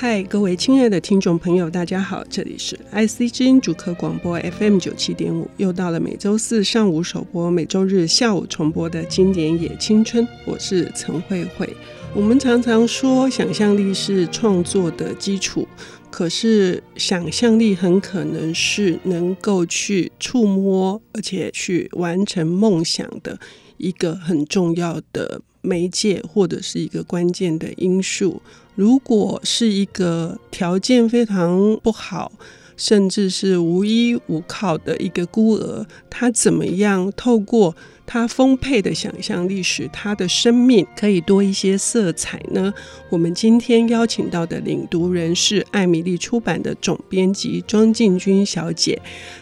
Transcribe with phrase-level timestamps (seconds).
[0.00, 11.68] 嗨，各位亲爱的听众朋友，大家好，这里是 IC 之音主客广播 FM 九七点五，又到了每周四上午首播、每周日下午重播的经典也青春，我是陈慧慧。
[12.14, 15.66] 我们常常说，想象力是创作的基础，
[16.12, 23.36] 可是想象力很可能是能够去触摸，而且去完成梦想的
[23.78, 28.40] 一个很重要的媒介，或者是一个关键的因素。
[28.74, 32.30] 如果是一个条件非常不好，
[32.76, 37.74] 甚至是无依无靠的一个孤儿，他怎么样透过
[38.10, 42.72] 他丰沛的想象力，使他的生命可以多一些色彩呢？
[43.10, 48.98] 我们今天邀请到的领读人是艾米丽出版的总编辑庄静君小姐，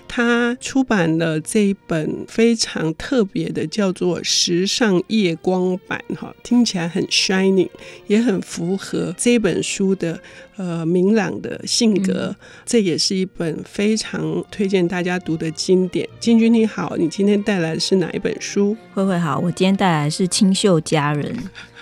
[0.08, 7.70] 她出版了这一本非常特别的，叫做《时尚夜光版》哈，听起来很 shining，
[8.08, 10.20] 也很符合这本书的
[10.56, 12.26] 呃明朗的性格。
[12.30, 16.08] 嗯、这也是一本非常推荐大家读的经典。
[16.18, 18.55] 静君你好，你今天带来的是哪一本书？
[18.94, 21.34] 慧慧好，我今天带来是清秀佳人，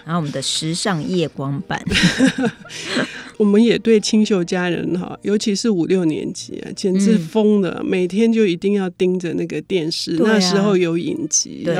[0.04, 1.80] 然后我们的时尚夜光版。
[3.36, 10.14] 我们也对清秀佳人哈，尤其是五六年级啊，简直疯了，嗯、每天就一定要盯着那个电视。
[10.16, 11.76] 啊、那时候有影集，对。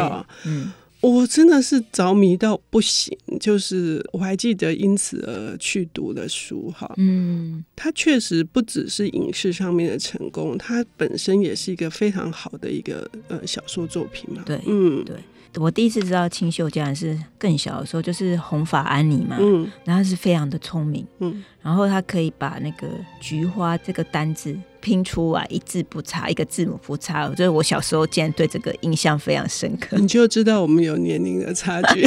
[1.10, 15.16] 我真的是着迷到不行，就是我还记得因此而去读的书哈，嗯，它确实不只是影视上面的成功，它本身也是一个非常好的一个呃小说作品嘛，对，嗯，对。
[15.56, 22.88] 我第一次知道清秀竟然是更小的时候，就是红发安妮嘛，嗯，然后是非常的聪明，嗯，然后他可以把那个
[23.20, 29.96] 菊花这个单字拼出来，一字不差，一个字母不差，就是我小时候竟然对这个印象非常深刻。
[29.96, 32.04] 你就知道我们有年龄的差距。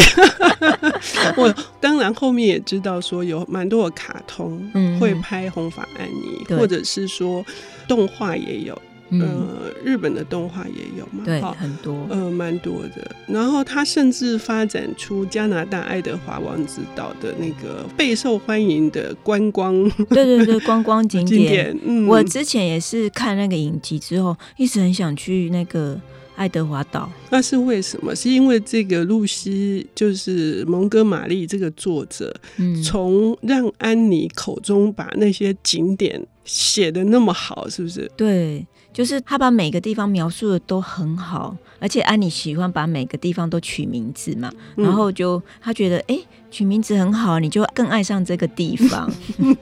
[1.35, 4.61] 我当然后面也知道说有蛮多的卡通
[4.99, 7.43] 会拍红发安妮，嗯、或者是说
[7.87, 8.79] 动画也有。
[9.09, 11.23] 嗯、呃，日本的动画也有嘛？
[11.23, 13.15] 对，很多，呃，蛮多的。
[13.27, 19.73] 然后他甚至发展出加拿大爱德华王子岛的那个备受欢迎的观光，
[20.09, 21.39] 对对对， 观光景点。
[21.41, 25.99] 景点嗯、我之前也是看那个影集之后，一直很想去那个
[26.35, 27.09] 爱德华岛。
[27.29, 28.15] 那是为什么？
[28.15, 32.33] 是因为这个露西，就是蒙哥马利这个作者，
[32.83, 38.11] 从让安妮口中把那些景点写的那么好，是不是？
[38.17, 38.65] 对。
[38.93, 49.07] 就是他把每个地方描述的都很好，而且安妮喜欢把每个地方都取名字嘛，嗯、然后就他觉得哎、欸，取名字很好，你就更爱上这个地方。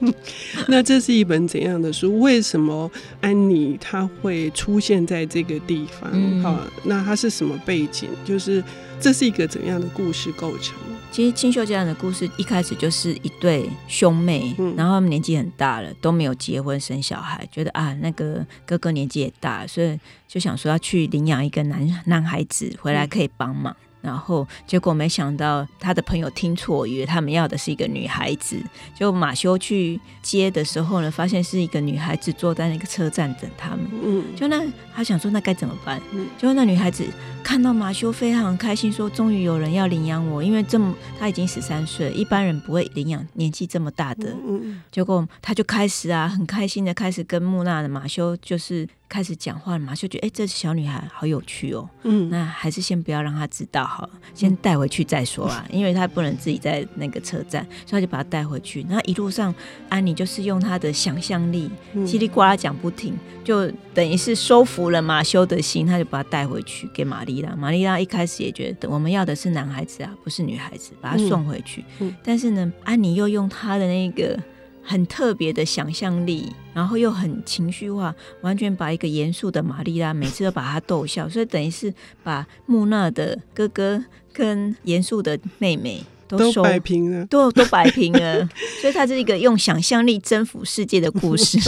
[0.68, 2.18] 那这是一本怎样的书？
[2.20, 6.10] 为什么安妮她会出现在这个地方？
[6.42, 8.08] 好、嗯，那它是什么背景？
[8.24, 8.64] 就是
[8.98, 10.74] 这是一个怎样的故事构成？
[11.10, 23.72] 其实清秀这样的故事一开始就是一对兄妹，嗯、然后他们年纪很大了，都没有结婚生小孩，觉得啊，那个哥哥年纪也大，所以就想说要去领养一个男男孩子回来可以帮忙。
[23.72, 28.56] 嗯然后结果没想到他的朋友听错，以为他们要的是一个女孩子。
[28.94, 33.80] 就马修去接的时候呢，发现是一个女孩子坐在那个车站等他们。
[34.02, 36.00] 嗯，就那他想说那该怎么办？
[36.12, 37.04] 嗯，就那女孩子
[37.42, 44.32] 看到马修非常开心，说终于有人要领养我，因为这么他已经十三岁，一般人不会领养年纪这么大的。
[44.48, 48.88] 嗯，结果他就开始啊，很开心的开始跟木讷的马修就是。
[49.08, 51.88] 开始讲话了嘛，就觉得哎，这小女孩好有趣哦。
[52.02, 55.64] 嗯，那还是先不要让她知道好了，先带回去再说啊。
[55.70, 58.84] 嗯、 因为她不能自己在那个车站，所以她就把她带回去。
[58.88, 59.54] 那一路上，
[59.88, 65.86] 安妮就是用她的想象力叽里呱啦讲不停，就等于是收服了马修的心。
[65.86, 67.54] 她就把她带回去给玛丽拉。
[67.54, 71.82] 玛丽拉一开始也觉得我们要的是男孩子啊，不是女孩子，把她送回去。
[72.00, 74.38] 嗯嗯、但是呢，安妮又用她的那个。
[74.86, 81.92] 很特别的想象力，然后又很情绪化，完全把一个严肃的玛丽拉每次都把她逗笑，所以等于是
[82.22, 88.48] 把木讷的哥哥跟严肃的妹妹都都摆平了，都都摆平了，
[88.80, 91.58] 所以它是一个用想象力征服世界的故事。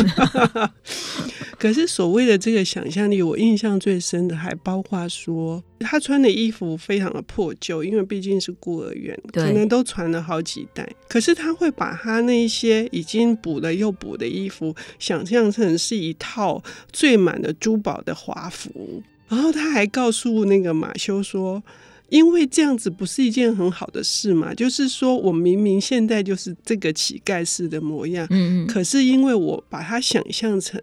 [1.58, 10.88] 可是所谓的这个想象力，我印象最深的还包括说，他穿的衣服非常的破旧，因为毕竟是孤儿院，可能都传了好几代。
[11.08, 16.62] 可是他会把他那一些已经补了又补的衣服，想象成是一套
[16.92, 19.02] 缀满了珠宝的华服。
[19.28, 21.62] 然后他还告诉那个马修说。
[22.08, 24.54] 因为这样子不是一件很好的事嘛？
[24.54, 30.80] 就是说我明明现在就是这个乞丐式的模样，嗯嗯，可是因为我把它想象成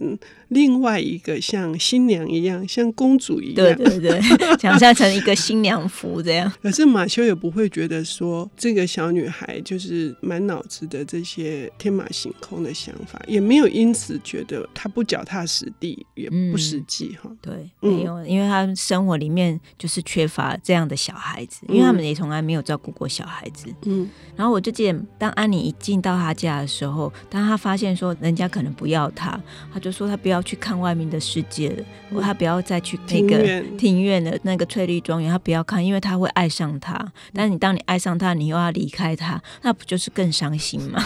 [0.49, 4.21] 另外一个像新娘一样，像公主一样，对对对，
[4.59, 6.51] 想象成一个新娘服这样。
[6.61, 17.37] 可是马修也不会觉得说这个小女孩就是满脑子的这些天马行空的想法，也没有因此觉得她不脚踏实地，也不实际哈、嗯。
[17.41, 23.67] 对，没有，因为她生活里面就是缺乏这样的小孩子，因为他们也从来没有照顾过小孩子。
[23.85, 29.39] 嗯，然后我就记得，当安妮一进到他家的时候，当他发现说人家可能不要他，
[29.73, 36.97] 他就说他不要去看外面的世界了，嗯、他不要再去那个庭院的那个翠绿庄园，他不要看，因为他会爱上他。
[37.33, 41.03] 但是你当你爱上他，你又要离开他，那不就是更伤心吗？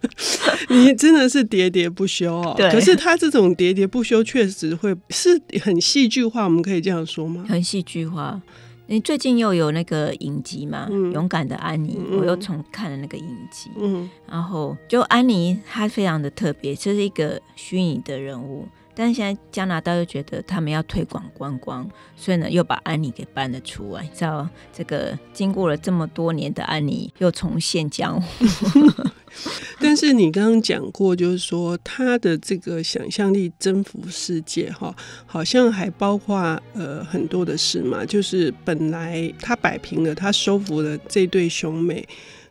[0.68, 2.54] 你真的是喋喋不休哦。
[2.56, 2.70] 对。
[2.70, 7.44] 可是他这种喋喋不休，确实会是很戏剧化，我们可以这样说吗？
[7.48, 8.40] 很戏剧化。
[8.90, 10.88] 你最近又有那个影集嘛？
[10.90, 13.70] 嗯、勇敢的安妮，嗯、我又重看了那个影集。
[13.78, 21.86] 嗯，然后就安妮她非常的特别，这是一个虚拟的人物，但是现在加拿大又觉得他们要推广观光，
[22.16, 24.02] 所以呢又把安妮给搬了出来。
[24.02, 28.44] 你知道这个经过了这么多年的安妮又重现江湖。
[29.80, 34.94] 但是你刚刚讲过，就是说他的这个想象力征服世界，哈，
[35.26, 36.38] 好像还包括
[36.74, 38.04] 呃很多的事嘛。
[38.04, 42.06] 就是本来他摆平了，他收服了这对兄妹，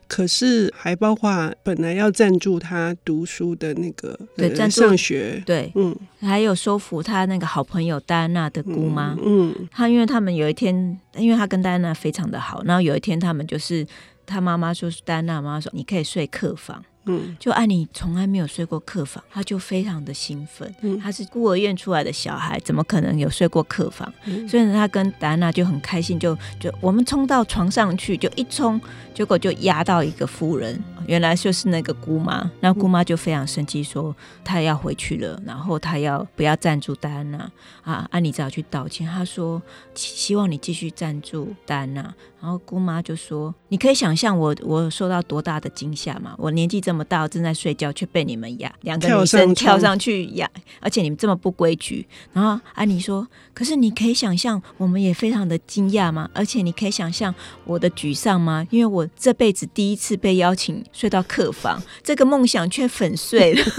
[0.06, 13.86] 可是还包括本来要赞助他读书的那个对赞助上学，对，嗯，还有收服他那个好朋友戴安娜的姑妈，嗯，他因为他们有一天，因为他跟戴安娜非常的好，然后有一天他们就是。
[14.28, 20.70] 他妈妈说：“是戴安娜妈妈说，你可以睡客房。”嗯，就按你从来没有睡过客房，他就非常的兴奋。
[20.82, 24.12] 嗯，他是孤儿院出来的小孩，怎么可能有睡过客房？
[24.26, 28.78] 嗯，所以呢，他跟戴安娜就很开心，就就我们冲到床上去，就一冲，
[29.14, 30.78] 结果就压到一个夫人，
[31.08, 32.48] 原来就是那个姑妈。
[32.60, 34.14] 那姑妈就非常生气，说
[34.44, 37.50] 她要回去了，然后她要不要赞助戴安娜
[37.82, 38.06] 啊？
[38.12, 39.60] 安妮只好去道歉，她说
[39.94, 42.14] 希望你继续赞助戴安娜。
[42.40, 46.36] 然后姑妈就说：“你可以想象我我受到多大的惊吓吗？
[46.38, 56.30] 我年纪这么大，正在睡觉，却被你们压两个女生跳上去压，而且你们这么不规矩。”然后安妮说：“可是你可以想象，我们也非常的惊讶吗？
[56.32, 57.34] 而且你可以想象
[57.64, 58.64] 我的沮丧吗？
[58.70, 63.62] 因为我这辈子第一次被邀请睡到客房，这个梦想却粉碎了。”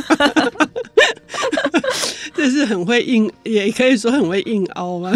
[2.33, 5.11] 这是很会硬，也可以说很会硬凹嘛。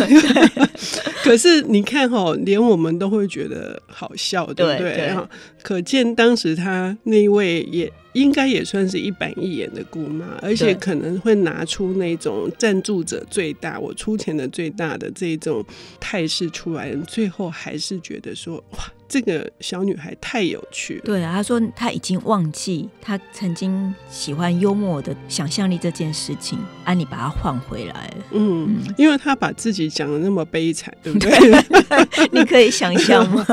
[1.24, 4.96] 可是你看哦，连我们都会觉得好笑，对不对？
[4.98, 5.16] 对，
[5.62, 15.64] 可见当时他那一位也应该也算是一板一眼的姑妈，而且可能会拿出那种赞助者最大，我出钱的最大的这种
[16.00, 18.80] 态势出来，最后还是觉得说哇。
[19.06, 21.02] 这个小女孩太有趣了。
[21.06, 28.18] 对啊，她说她已经忘记她曾经喜欢幽默的想象力这件事情，安妮把她换回来了。
[28.32, 31.30] 嗯，嗯，因为她把自己讲的那么悲惨，对不对？
[32.34, 33.46] 你可以想象吗？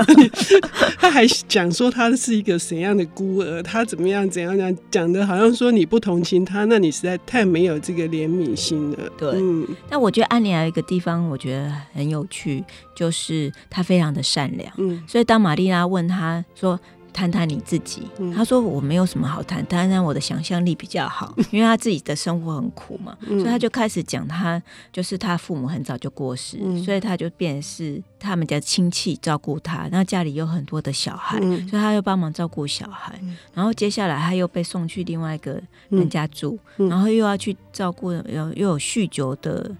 [0.99, 8.99] 她还讲说她是一个怎样的孤儿，她怎么样怎样讲，讲的好像说你不同情他，那你实在太没有这个怜悯心了。
[9.17, 9.67] 对，嗯。
[9.89, 12.65] 但我觉得安妮还有一个地方，我觉得很有趣。
[12.95, 16.79] 就是他非常的善良，嗯，所以当玛丽拉问他说
[17.13, 18.09] ：“谈谈你自己。
[18.19, 24.63] 嗯”他说：“我没有什么好谈，谈谈我的想象力比较好， 因为他自己的生活很苦嘛，嗯、所以他就开始讲他
[24.93, 38.23] 就是他父母很早就过世，嗯、所以他就变成是他们家亲戚照顾他，然后家里有很多的小孩，嗯、所以他又帮忙照顾小孩，嗯、然后接下来他又被送去另外一个人家住，嗯、然后又要去照顾又
[38.55, 39.71] 又有酗酒的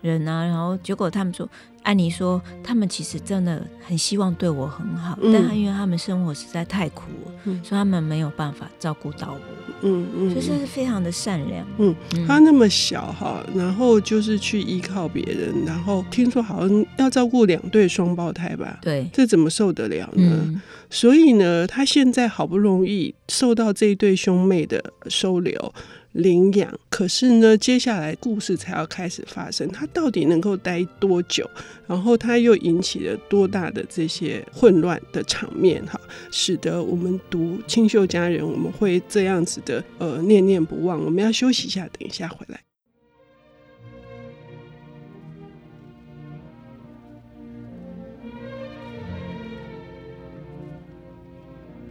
[0.00, 1.48] 人啊，然后结果他们说。
[1.88, 9.40] 安妮说：“他们其实真的很希望对我很好，嗯、但他因为他们生活实在太苦了，嗯、所以他们没有办法照顾到我。
[9.80, 11.66] 嗯嗯，就是非常的善良。
[11.78, 18.78] 嗯，嗯他那么小哈，然后就是去依靠别人，然后听说好像要照顾两对双胞胎吧？
[18.82, 20.40] 对，这怎么受得了呢？
[20.44, 25.72] 嗯、所以呢，他现在好不容易受到这一对兄妹的收留。”
[26.18, 29.68] 领养，可是呢，接下来故事才要开始发生。
[29.68, 31.48] 他到底能够待多久？
[31.86, 35.80] 然后他又引起了多大的这些混乱的场面？
[35.86, 35.98] 哈，
[36.32, 41.02] 使得我们读《清秀佳人》，我们会这样子的呃念念不忘。
[41.04, 42.67] 我们要休息一下，等一下回来。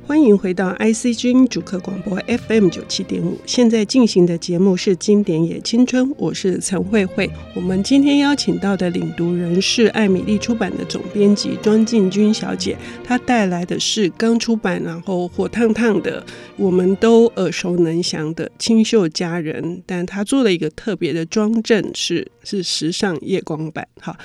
[0.08, 7.30] 欢迎回到 IC 之音主客广播 FM 九七点五，现在进行的节目是《经典也青春》，我是陈慧慧。
[7.54, 24.18] 我们今天邀请到的领读人是艾米丽出版的总编辑庄静君小姐，她带来的是刚出版然后火烫烫的，我们都耳熟能详的《清秀佳人》，但她做了一个特别的装帧，是是时尚夜光版，哈。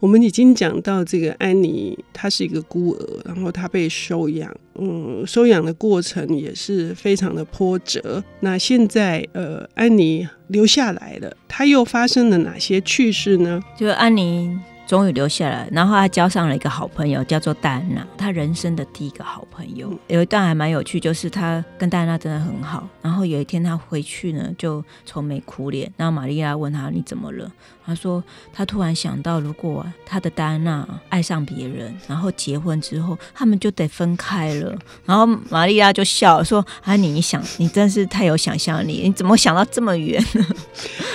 [0.00, 8.22] 我们已经讲到这个安妮，她是一个孤儿，然后她被收养，嗯，收养的过程也是非常的波折。
[8.40, 13.60] 那现在，呃，安妮留下来了，她又发生了哪些趣事呢？
[13.76, 14.56] 就安妮。
[14.88, 19.90] 终于留下来，然后他交上了一个好朋友，叫做戴安娜，他人生的第一个好朋友。
[19.90, 22.88] 嗯、有一段还蛮有趣，就是他跟戴安娜真的很好。
[23.02, 25.92] 然后有一天他回去呢，就愁眉苦脸。
[25.98, 27.52] 然后玛丽亚问他：“你怎么了？”
[27.84, 34.74] 他说：“他突然想到，如果他的戴安娜爱上别人，然后结婚之后，他们就得分开了。
[35.04, 40.46] ”然后玛丽亚就笑说：“安妮，你想，你真是太有想象力，你怎么想到这么远呢？”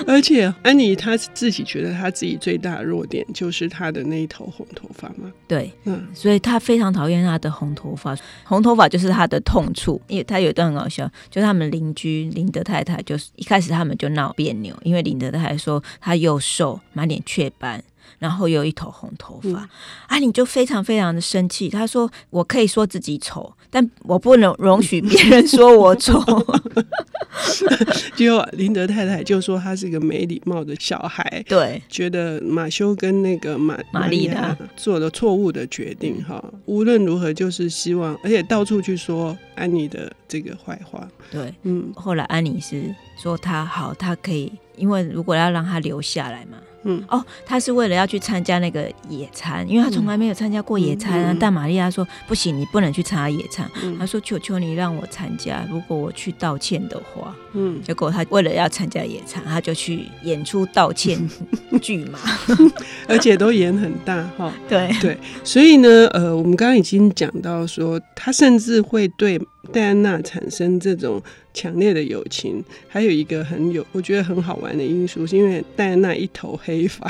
[0.05, 3.62] 而且安妮她自己觉得她自己最大的弱点就是。
[3.63, 5.31] 是他的那一头红头发吗？
[5.47, 10.01] 对，嗯，所以他非常讨厌他的红头发，红头发就是他的痛处。
[10.07, 17.83] 因为他有一段很好笑，就是他们邻居林德太太，就是一开始他们就闹别扭，因为林德太太说他又瘦，满脸雀斑。
[18.19, 19.69] 然后有一头红头发，嗯、
[20.07, 21.67] 啊，你就非常非常的生气。
[21.67, 26.13] 他说：“我可以说自己丑，但我不能容许别人说我丑。”
[28.15, 36.23] 就林德太太就说他是一个没礼貌的小孩，对，觉得马修跟那个玛玛丽亚做了错误的决定。
[36.23, 41.07] 哈，无论如何就是希望，而且到处去说安妮的这个坏话。
[41.31, 42.83] 对，嗯，后来安妮是
[43.21, 46.57] 说他好，他可以，因为如果要让他留下来嘛。
[46.83, 51.35] 嗯哦，他是为了要去参加那个野餐，因为他从来没有参加过野餐啊。
[51.39, 53.69] 但玛利亚说不行，你不能去参加野餐。
[53.81, 57.35] 嗯、他说求求你让我参加，如果我去道歉的话。
[57.55, 61.19] 嗯，结果他为了要参加野餐，他就去演出道歉
[61.81, 62.19] 剧嘛，
[63.07, 64.51] 而且都演很大哈。
[64.67, 69.39] 对对，所以呢，呃，我们刚刚已经讲到说，他甚至会对
[69.71, 71.21] 戴安娜产生这种。
[71.55, 77.07] 强烈的友情，还有一个很有我觉得很好玩的因素，是因为戴安娜一头黑发，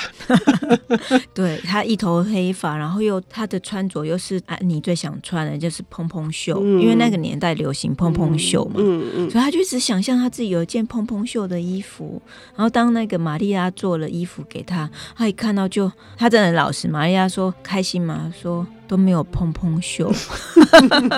[1.34, 12.22] 对，她一头黑发，然后又她的穿着又是安妮最想穿的，就是蓬蓬袖，嗯、因为那个年代流行蓬蓬袖嘛，嗯嗯、所以她就一直想象她自己有一件蓬蓬袖的衣服。
[12.54, 16.90] 然后当那个玛利亚做了衣服给她，她一看到就，她真的很老实。
[16.90, 18.34] 玛利亚说开心吗？
[18.38, 18.68] 说。
[18.88, 20.12] 都没有碰碰袖。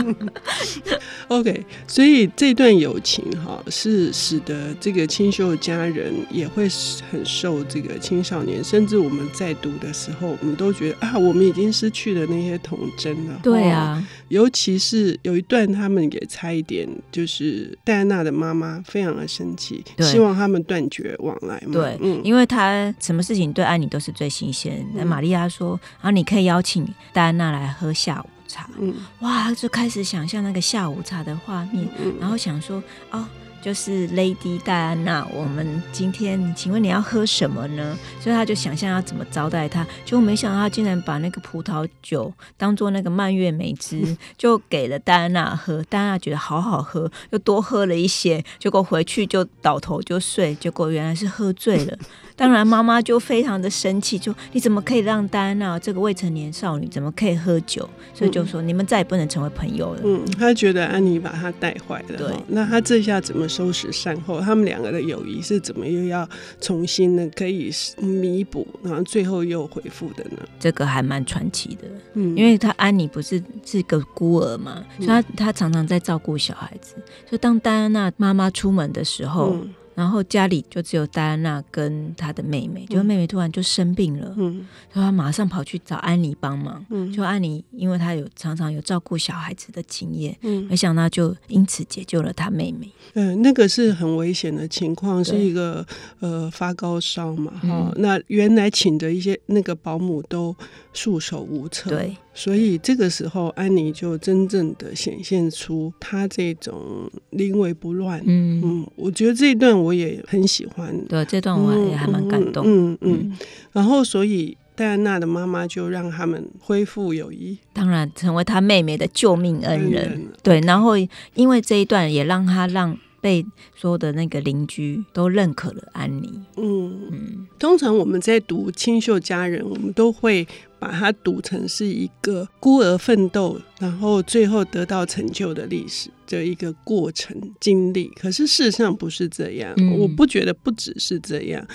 [1.28, 6.68] OK，所以这段友情哈是使得这个清秀家人也会
[7.10, 13.40] 很受这个青少年，甚至我们在读的时候，我们都觉得啊，我们已经失去了那些童真了。
[13.42, 21.74] 对啊，尤其是有一段他们也差一点，就是戴安娜的妈妈非常的生气，希望他们断绝往来嘛。
[21.74, 24.86] 对，嗯，因为他什么事情对安妮都是最新鲜。
[24.94, 27.68] 那玛利亚说啊，你可以邀请戴安娜来。
[27.80, 32.82] 喝下午茶，嗯，哇，就开始想象那个下午茶的画面，嗯，然后想说，
[33.12, 33.26] 哦。
[33.62, 37.98] 就是 Lady 戴安娜，我们今天，请问你要喝什么呢？
[38.22, 45.82] 所以他就想象要怎么招待他，结果没想到他竟然把那个葡萄酒当做那个蔓越莓汁， 就给了戴安娜喝。
[45.90, 51.98] 戴安娜觉得好好喝，又多喝了一些，结果回去就倒头就睡，结果原来是喝醉了。
[52.36, 57.90] 当然妈妈就非常的生气，就你怎么可以让戴安娜这个未成年少女怎么可以喝酒？
[58.14, 60.02] 所以就说你们再也不能成为朋友了。
[60.04, 62.18] 嗯，他觉得安妮把他带坏了。
[62.18, 63.46] 对，那他这下怎么？
[63.56, 66.28] 收拾善后，他们两个的友谊是怎么又要
[66.60, 70.40] 重新的可以弥补，然后最后又恢复的呢？
[70.60, 76.96] 这个还蛮传奇的，嗯，因为他安妮不是是个孤儿嘛，嗯、所以他他常常在照顾小孩子，
[77.30, 79.54] 所以当戴安娜妈妈出门的时候。
[79.54, 92.92] 嗯然后家里就只有戴安娜跟她的妹妹，结果妹妹突然就生病了，嗯，所以她马上跑去找安妮帮忙，嗯，就安妮，因为她有常常有照顾小孩子的经验，嗯，没想到就因此解救了她妹妹。
[93.14, 95.86] 嗯，那个是很危险的情况，是一个
[96.20, 100.56] 呃发高烧嘛，哈，那原来请的一些那个保姆都
[100.94, 102.16] 束手无策，对。
[102.38, 108.22] 所以这个时候，安妮就真正的显现出她这种临危不乱。
[108.26, 111.06] 嗯嗯，我觉得这一段我也很喜欢。
[111.06, 112.64] 对，这段我也还蛮感动。
[112.66, 113.38] 嗯嗯。
[113.72, 120.28] 然后，所以戴安娜的妈妈就让他们恢复友谊，当然成为她妹妹的救命恩人。
[120.42, 120.94] 对，然后
[121.36, 122.98] 因为这一段也让她让。
[123.26, 123.44] 被
[123.76, 126.30] 所有的那个邻居都认可了安妮。
[126.58, 130.48] 嗯嗯，通常我们在读《清秀佳人》，我们都会。
[130.78, 138.08] 把它读成是一个孤儿奋斗，然后最后得到成就的历史的一个过程经历。
[138.10, 141.68] 可是事实上不是这样，嗯、我不觉得不只是这样。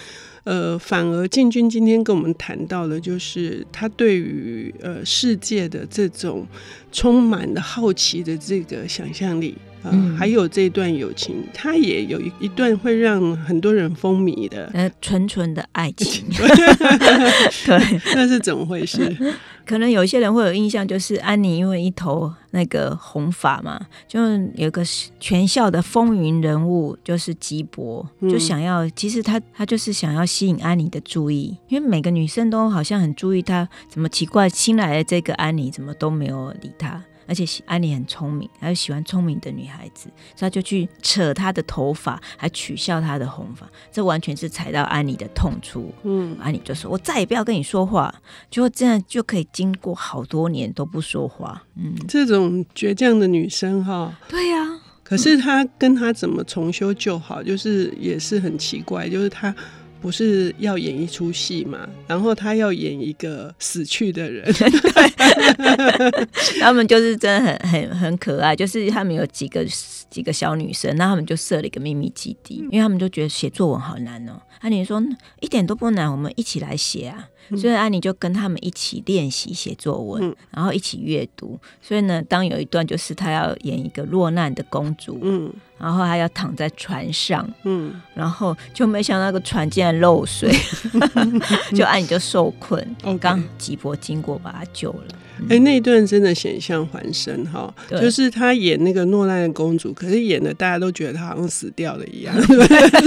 [0.45, 6.47] 呃，反而进军今天跟我们谈到的，就是他对于呃世界的这种
[6.91, 9.57] 充满了好奇的这个想象力。
[9.83, 16.25] 啊，嗯、还有这段友情，它也有一一段会让很多人风靡的，呃，纯纯的爱情。
[17.67, 19.17] 对， 那是怎么回事？
[19.67, 24.19] 可能有一些人会有印象，就是安妮因为一头那个红发嘛，就
[24.57, 24.83] 有个
[25.21, 37.01] 全校的风云人物，就是吉伯，就想要，嗯、其实他他就是想要吸引安妮的注意，因为每个女生都好像很注意他，怎么奇怪新来的这个安妮怎么都没有理他。
[37.31, 45.95] 而且安妮很聪明，她就喜欢聪明的女孩子，所以她就去扯她的头发，还取笑她的红发，这完全是踩到安妮的痛处。
[46.03, 48.13] 嗯，安妮就说：“我再也不要跟你说话。”
[48.51, 51.63] 就这样就可以经过好多年都不说话。
[51.77, 54.81] 嗯，这种倔强的女生哈，对呀、啊。
[55.05, 59.55] 可是她跟她怎么重修旧好，就是也是很奇怪，就是她。
[60.01, 61.89] 不是要演一出戏嘛？
[62.07, 66.29] 然后他要演一个死去的人， 对，
[66.61, 68.57] 他们就是真的很很很可爱。
[68.57, 69.65] 就是他们有几个
[70.09, 74.41] 几个小女生，那他们就设了一个秘密基地，因为他们就觉得写作文好难哦。
[74.61, 75.03] 阿玲说
[75.41, 77.29] 一点都不难，我们一起来写啊。
[77.57, 81.59] 所以安妮就跟他们一起练习写作文，然后一起阅读。
[81.81, 85.53] 所以呢，当有一段就是她要演一个落难的公主，嗯。
[85.79, 90.53] 然后还要躺在船上，嗯，然后就没想到那个船竟然漏水
[91.75, 92.87] 就安妮就受困。
[93.19, 95.05] 刚吉伯经过把她救了。
[95.49, 102.35] 哎，那一段真的险象环生哈，就是他演那个诺兰的公主，可是演的大家都觉得她好像死掉了一样，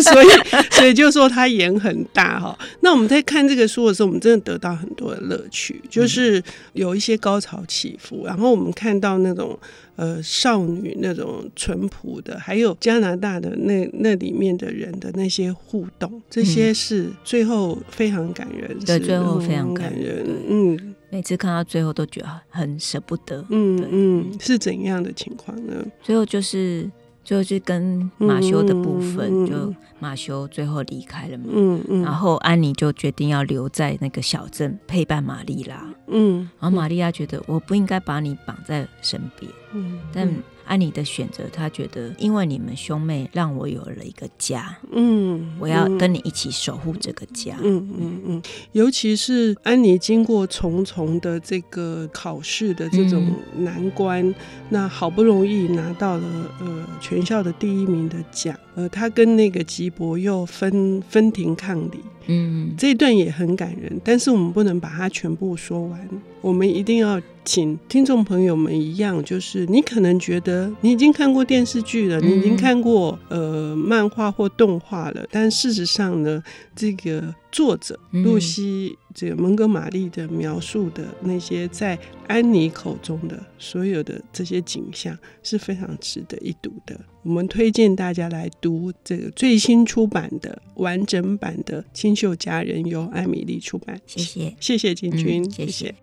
[0.02, 0.28] 所以
[0.72, 2.58] 所以就说她演很大哈。
[2.82, 6.42] 那我们在看这个书的时候，我们真的得到很多的乐趣，就是
[6.74, 9.58] 有一些高潮起伏，然后我们看到那种
[9.96, 20.93] 呃少女那种淳朴的，还有加拿大的那那里面的人的那些互动，这些是最后非常感人，对，最后非常感人，嗯。
[21.13, 23.88] 每次看到最后都觉得很舍不得，嗯对。
[23.91, 25.86] 嗯，是怎样的情况呢？
[26.01, 26.89] 最后就是
[27.24, 40.27] 最后就跟马修的部分，嗯嗯、就马修最后离开了嘛，嗯嗯，然后安妮就决定要留在那个小镇陪伴玛丽拉，嗯，然后玛丽亚觉得我不应该把你绑在身边，嗯，但。
[40.74, 48.41] 安妮的选择，她觉得，因为你们兄妹让我有了一个家，嗯，我要跟你一起守护这个家，嗯嗯嗯。
[48.71, 54.36] 尤其是安妮经过重重的这个考试的这种难关，嗯、
[54.69, 56.26] 那好不容易拿到了
[56.60, 66.10] 呃全校的第一名的奖，呃，她跟那个吉伯又分分庭抗礼，嗯，这一段也很感人，但是我们不能把它全部说完，
[66.42, 67.22] 我们一定要。
[67.46, 76.42] 请听众朋友们一样，就是你可能觉得你已经看过电视剧了，你已经看过呃漫画或动画了，但事实上呢，
[76.74, 81.97] 这个作者露西这个蒙哥马利的描述的那些在
[82.28, 86.99] 安妮口中的所有的这些景象是非常值得一读的。
[87.21, 93.99] 我们推荐大家来读这个最新出版的完整版的《清秀佳人》，由艾米丽出版。
[94.06, 95.67] 谢谢，谢谢金君，谢谢。
[95.67, 95.95] 谢谢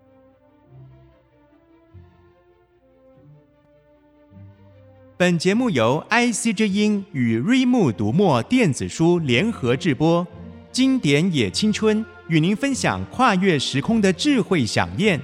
[5.17, 10.25] 本节目由 IC 之音与瑞木读墨电子书联合制播，
[10.71, 15.19] 经典也青春与您分享跨越时空的智慧想念。